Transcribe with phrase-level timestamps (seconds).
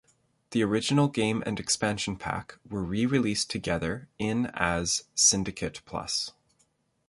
[0.49, 6.31] The original game and expansion pack were re-released together in as Syndicate Plus.